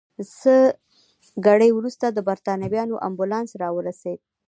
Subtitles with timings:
[0.41, 0.55] څه
[1.45, 4.19] ګړی وروسته د بریتانویانو امبولانس راورسېد.